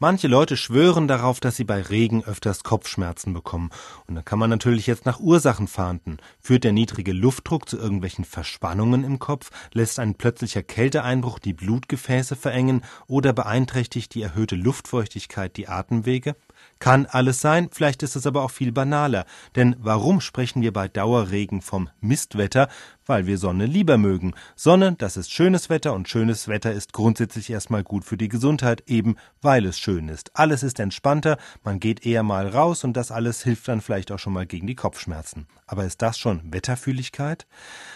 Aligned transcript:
Manche 0.00 0.26
Leute 0.26 0.56
schwören 0.56 1.06
darauf, 1.06 1.38
dass 1.38 1.54
sie 1.54 1.62
bei 1.62 1.80
Regen 1.80 2.24
öfters 2.24 2.64
Kopfschmerzen 2.64 3.32
bekommen. 3.32 3.70
Und 4.08 4.16
da 4.16 4.22
kann 4.22 4.40
man 4.40 4.50
natürlich 4.50 4.88
jetzt 4.88 5.06
nach 5.06 5.20
Ursachen 5.20 5.68
fahnden. 5.68 6.16
Führt 6.40 6.64
der 6.64 6.72
niedrige 6.72 7.12
Luftdruck 7.12 7.68
zu 7.68 7.78
irgendwelchen 7.78 8.24
Verspannungen 8.24 9.04
im 9.04 9.20
Kopf? 9.20 9.52
Lässt 9.72 10.00
ein 10.00 10.16
plötzlicher 10.16 10.64
Kälteeinbruch 10.64 11.38
die 11.38 11.52
Blutgefäße 11.52 12.34
verengen? 12.34 12.82
Oder 13.06 13.32
beeinträchtigt 13.32 14.12
die 14.16 14.22
erhöhte 14.22 14.56
Luftfeuchtigkeit 14.56 15.56
die 15.56 15.68
Atemwege? 15.68 16.34
Kann 16.78 17.06
alles 17.06 17.40
sein, 17.40 17.68
vielleicht 17.72 18.02
ist 18.02 18.14
es 18.14 18.26
aber 18.26 18.42
auch 18.42 18.50
viel 18.50 18.70
banaler. 18.72 19.24
Denn 19.56 19.76
warum 19.78 20.20
sprechen 20.20 20.60
wir 20.60 20.72
bei 20.72 20.88
Dauerregen 20.88 21.62
vom 21.62 21.88
Mistwetter? 22.00 22.68
Weil 23.06 23.26
wir 23.26 23.38
Sonne 23.38 23.66
lieber 23.66 23.98
mögen. 23.98 24.34
Sonne, 24.56 24.94
das 24.96 25.16
ist 25.16 25.30
schönes 25.30 25.70
Wetter 25.70 25.92
und 25.94 26.08
schönes 26.08 26.48
Wetter 26.48 26.72
ist 26.72 26.92
grundsätzlich 26.92 27.50
erstmal 27.50 27.84
gut 27.84 28.04
für 28.04 28.16
die 28.16 28.28
Gesundheit, 28.28 28.82
eben 28.86 29.16
weil 29.40 29.66
es 29.66 29.78
schön 29.78 30.08
ist. 30.08 30.30
Alles 30.34 30.62
ist 30.62 30.80
entspannter, 30.80 31.38
man 31.62 31.80
geht 31.80 32.04
eher 32.04 32.22
mal 32.22 32.48
raus 32.48 32.84
und 32.84 32.94
das 32.96 33.10
alles 33.10 33.42
hilft 33.42 33.68
dann 33.68 33.80
vielleicht 33.80 34.10
auch 34.10 34.18
schon 34.18 34.32
mal 34.32 34.46
gegen 34.46 34.66
die 34.66 34.74
Kopfschmerzen. 34.74 35.46
Aber 35.66 35.84
ist 35.84 36.02
das 36.02 36.18
schon 36.18 36.52
Wetterfühligkeit? 36.52 37.46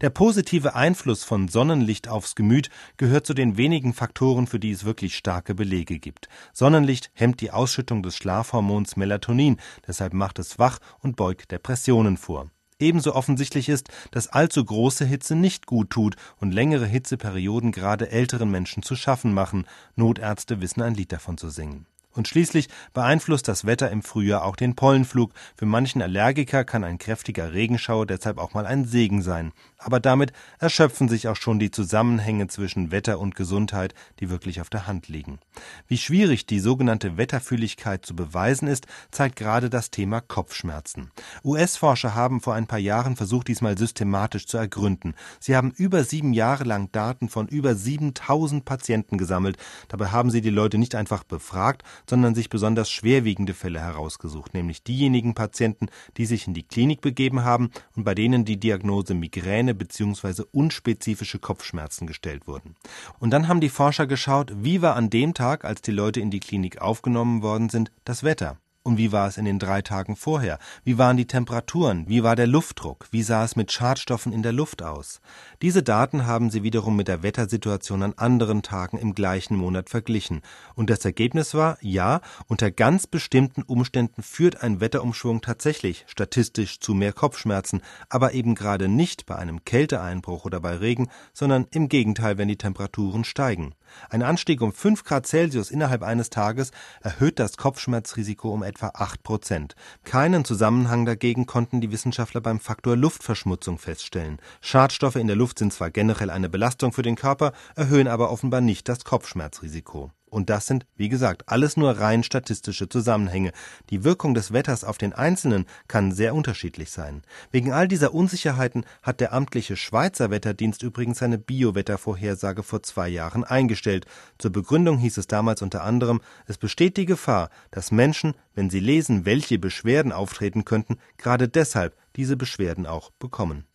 Der 0.00 0.10
positive 0.10 0.74
Einfluss 0.74 1.24
von 1.24 1.48
Sonnenlicht 1.48 2.08
aufs 2.08 2.34
Gemüt 2.34 2.70
gehört 2.96 3.26
zu 3.26 3.34
den 3.34 3.56
wenigen 3.56 3.92
Faktoren, 3.92 4.46
für 4.46 4.58
die 4.58 4.70
es 4.70 4.84
wirklich 4.84 5.16
starke 5.16 5.54
Belege 5.54 5.98
gibt. 5.98 6.28
Sonnenlicht 6.52 7.10
hemmt 7.12 7.40
die 7.40 7.50
Ausschüttung 7.50 8.02
des 8.02 8.16
Schlafhormons 8.16 8.96
Melatonin, 8.96 9.58
deshalb 9.86 10.14
macht 10.14 10.38
es 10.38 10.58
wach 10.58 10.78
und 11.00 11.16
beugt 11.16 11.50
Depressionen 11.50 12.16
vor. 12.16 12.50
Ebenso 12.78 13.14
offensichtlich 13.14 13.68
ist, 13.68 13.88
dass 14.10 14.28
allzu 14.28 14.64
große 14.64 15.04
Hitze 15.04 15.36
nicht 15.36 15.66
gut 15.66 15.90
tut 15.90 16.16
und 16.38 16.52
längere 16.52 16.86
Hitzeperioden 16.86 17.72
gerade 17.72 18.10
älteren 18.10 18.50
Menschen 18.50 18.82
zu 18.82 18.96
schaffen 18.96 19.34
machen. 19.34 19.66
Notärzte 19.96 20.62
wissen 20.62 20.80
ein 20.80 20.94
Lied 20.94 21.12
davon 21.12 21.36
zu 21.36 21.50
singen. 21.50 21.86
Und 22.12 22.26
schließlich 22.26 22.68
beeinflusst 22.92 23.46
das 23.46 23.66
Wetter 23.66 23.90
im 23.90 24.02
Frühjahr 24.02 24.44
auch 24.44 24.56
den 24.56 24.74
Pollenflug. 24.74 25.32
Für 25.56 25.66
manchen 25.66 26.02
Allergiker 26.02 26.64
kann 26.64 26.82
ein 26.82 26.98
kräftiger 26.98 27.52
Regenschauer 27.52 28.06
deshalb 28.06 28.38
auch 28.38 28.52
mal 28.52 28.66
ein 28.66 28.84
Segen 28.84 29.22
sein. 29.22 29.52
Aber 29.78 30.00
damit 30.00 30.32
erschöpfen 30.58 31.08
sich 31.08 31.28
auch 31.28 31.36
schon 31.36 31.58
die 31.58 31.70
Zusammenhänge 31.70 32.48
zwischen 32.48 32.90
Wetter 32.90 33.18
und 33.20 33.36
Gesundheit, 33.36 33.94
die 34.18 34.28
wirklich 34.28 34.60
auf 34.60 34.68
der 34.68 34.86
Hand 34.86 35.08
liegen. 35.08 35.38
Wie 35.86 35.98
schwierig 35.98 36.46
die 36.46 36.60
sogenannte 36.60 37.16
Wetterfühligkeit 37.16 38.04
zu 38.04 38.16
beweisen 38.16 38.66
ist, 38.66 38.86
zeigt 39.10 39.36
gerade 39.36 39.70
das 39.70 39.90
Thema 39.90 40.20
Kopfschmerzen. 40.20 41.10
US-Forscher 41.44 42.14
haben 42.14 42.40
vor 42.40 42.54
ein 42.54 42.66
paar 42.66 42.78
Jahren 42.78 43.16
versucht, 43.16 43.48
diesmal 43.48 43.78
systematisch 43.78 44.46
zu 44.46 44.58
ergründen. 44.58 45.14
Sie 45.38 45.56
haben 45.56 45.70
über 45.70 46.04
sieben 46.04 46.32
Jahre 46.32 46.64
lang 46.64 46.90
Daten 46.92 47.28
von 47.28 47.46
über 47.46 47.74
7000 47.74 48.64
Patienten 48.64 49.16
gesammelt. 49.16 49.56
Dabei 49.88 50.08
haben 50.08 50.30
sie 50.30 50.40
die 50.40 50.50
Leute 50.50 50.76
nicht 50.76 50.94
einfach 50.94 51.24
befragt, 51.24 51.84
sondern 52.08 52.34
sich 52.34 52.48
besonders 52.48 52.90
schwerwiegende 52.90 53.54
Fälle 53.54 53.80
herausgesucht, 53.80 54.54
nämlich 54.54 54.82
diejenigen 54.82 55.34
Patienten, 55.34 55.88
die 56.16 56.26
sich 56.26 56.46
in 56.46 56.54
die 56.54 56.62
Klinik 56.62 57.00
begeben 57.00 57.44
haben 57.44 57.70
und 57.96 58.04
bei 58.04 58.14
denen 58.14 58.44
die 58.44 58.58
Diagnose 58.58 59.14
Migräne 59.14 59.74
bzw. 59.74 60.44
unspezifische 60.52 61.38
Kopfschmerzen 61.38 62.06
gestellt 62.06 62.46
wurden. 62.46 62.76
Und 63.18 63.30
dann 63.30 63.48
haben 63.48 63.60
die 63.60 63.68
Forscher 63.68 64.06
geschaut, 64.06 64.52
wie 64.56 64.82
war 64.82 64.96
an 64.96 65.10
dem 65.10 65.34
Tag, 65.34 65.64
als 65.64 65.82
die 65.82 65.92
Leute 65.92 66.20
in 66.20 66.30
die 66.30 66.40
Klinik 66.40 66.80
aufgenommen 66.80 67.42
worden 67.42 67.68
sind, 67.68 67.90
das 68.04 68.22
Wetter. 68.22 68.58
Und 68.82 68.96
wie 68.96 69.12
war 69.12 69.28
es 69.28 69.36
in 69.36 69.44
den 69.44 69.58
drei 69.58 69.82
Tagen 69.82 70.16
vorher? 70.16 70.58
Wie 70.84 70.96
waren 70.96 71.18
die 71.18 71.26
Temperaturen? 71.26 72.08
Wie 72.08 72.22
war 72.22 72.34
der 72.34 72.46
Luftdruck? 72.46 73.08
Wie 73.10 73.22
sah 73.22 73.44
es 73.44 73.54
mit 73.54 73.70
Schadstoffen 73.70 74.32
in 74.32 74.42
der 74.42 74.52
Luft 74.52 74.82
aus? 74.82 75.20
Diese 75.60 75.82
Daten 75.82 76.26
haben 76.26 76.48
sie 76.48 76.62
wiederum 76.62 76.96
mit 76.96 77.06
der 77.06 77.22
Wettersituation 77.22 78.02
an 78.02 78.14
anderen 78.14 78.62
Tagen 78.62 78.96
im 78.96 79.14
gleichen 79.14 79.54
Monat 79.54 79.90
verglichen. 79.90 80.40
Und 80.76 80.88
das 80.88 81.04
Ergebnis 81.04 81.52
war, 81.52 81.76
ja, 81.82 82.22
unter 82.46 82.70
ganz 82.70 83.06
bestimmten 83.06 83.64
Umständen 83.64 84.22
führt 84.22 84.62
ein 84.62 84.80
Wetterumschwung 84.80 85.42
tatsächlich 85.42 86.06
statistisch 86.08 86.80
zu 86.80 86.94
mehr 86.94 87.12
Kopfschmerzen, 87.12 87.82
aber 88.08 88.32
eben 88.32 88.54
gerade 88.54 88.88
nicht 88.88 89.26
bei 89.26 89.36
einem 89.36 89.62
Kälteeinbruch 89.66 90.46
oder 90.46 90.58
bei 90.58 90.76
Regen, 90.76 91.10
sondern 91.34 91.66
im 91.70 91.90
Gegenteil, 91.90 92.38
wenn 92.38 92.48
die 92.48 92.56
Temperaturen 92.56 93.24
steigen. 93.24 93.74
Ein 94.08 94.22
Anstieg 94.22 94.62
um 94.62 94.72
5 94.72 95.04
Grad 95.04 95.26
Celsius 95.26 95.70
innerhalb 95.70 96.02
eines 96.02 96.30
Tages 96.30 96.70
erhöht 97.02 97.38
das 97.38 97.58
Kopfschmerzrisiko 97.58 98.50
um 98.50 98.62
etwa 98.70 98.92
8 98.94 99.22
Prozent. 99.22 99.74
Keinen 100.04 100.44
Zusammenhang 100.44 101.04
dagegen 101.04 101.46
konnten 101.46 101.80
die 101.80 101.90
Wissenschaftler 101.90 102.40
beim 102.40 102.60
Faktor 102.60 102.96
Luftverschmutzung 102.96 103.78
feststellen. 103.78 104.38
Schadstoffe 104.60 105.16
in 105.16 105.26
der 105.26 105.36
Luft 105.36 105.58
sind 105.58 105.72
zwar 105.72 105.90
generell 105.90 106.30
eine 106.30 106.48
Belastung 106.48 106.92
für 106.92 107.02
den 107.02 107.16
Körper, 107.16 107.52
erhöhen 107.74 108.08
aber 108.08 108.30
offenbar 108.30 108.60
nicht 108.60 108.88
das 108.88 109.04
Kopfschmerzrisiko. 109.04 110.12
Und 110.30 110.48
das 110.48 110.66
sind, 110.66 110.86
wie 110.96 111.08
gesagt, 111.08 111.42
alles 111.46 111.76
nur 111.76 111.98
rein 111.98 112.22
statistische 112.22 112.88
Zusammenhänge. 112.88 113.52
Die 113.90 114.04
Wirkung 114.04 114.34
des 114.34 114.52
Wetters 114.52 114.84
auf 114.84 114.96
den 114.96 115.12
Einzelnen 115.12 115.66
kann 115.88 116.12
sehr 116.12 116.34
unterschiedlich 116.34 116.90
sein. 116.90 117.22
Wegen 117.50 117.72
all 117.72 117.88
dieser 117.88 118.14
Unsicherheiten 118.14 118.86
hat 119.02 119.20
der 119.20 119.32
amtliche 119.32 119.76
Schweizer 119.76 120.30
Wetterdienst 120.30 120.82
übrigens 120.82 121.18
seine 121.18 121.38
Biowettervorhersage 121.38 122.62
vor 122.62 122.82
zwei 122.82 123.08
Jahren 123.08 123.44
eingestellt. 123.44 124.06
Zur 124.38 124.52
Begründung 124.52 124.98
hieß 124.98 125.18
es 125.18 125.26
damals 125.26 125.62
unter 125.62 125.82
anderem, 125.82 126.20
es 126.46 126.58
besteht 126.58 126.96
die 126.96 127.06
Gefahr, 127.06 127.50
dass 127.70 127.90
Menschen, 127.90 128.34
wenn 128.54 128.70
sie 128.70 128.80
lesen, 128.80 129.24
welche 129.24 129.58
Beschwerden 129.58 130.12
auftreten 130.12 130.64
könnten, 130.64 130.98
gerade 131.18 131.48
deshalb 131.48 131.96
diese 132.16 132.36
Beschwerden 132.36 132.86
auch 132.86 133.10
bekommen. 133.12 133.66